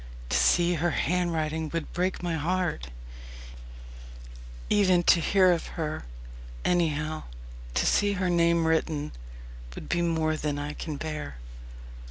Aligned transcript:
To 0.29 0.37
see 0.39 0.73
her 0.73 0.89
handwriting 0.89 1.69
would 1.69 1.93
break 1.93 2.23
my 2.23 2.33
heart 2.33 2.87
even 4.67 5.03
to 5.03 5.19
hear 5.21 5.51
of 5.51 5.67
her 5.77 6.05
anyhow, 6.65 7.25
to 7.75 7.85
see 7.85 8.13
her 8.13 8.27
name 8.27 8.65
written, 8.65 9.11
would 9.75 9.87
be 9.89 10.01
more 10.01 10.35
than 10.37 10.57
I 10.57 10.73
can 10.73 10.97
bear. 10.97 11.37